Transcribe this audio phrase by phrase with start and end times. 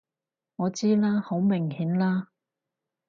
[0.55, 1.21] 我知啦！
[1.21, 2.29] 好明顯啦！